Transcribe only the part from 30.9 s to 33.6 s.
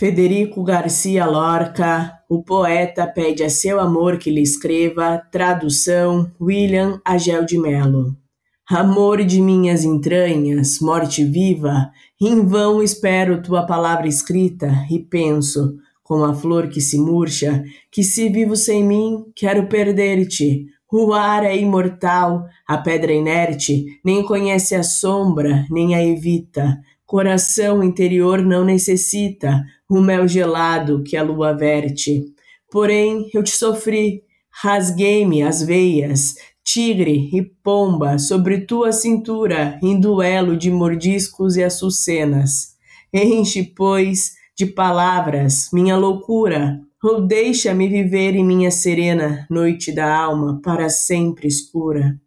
que a lua verte. Porém, eu te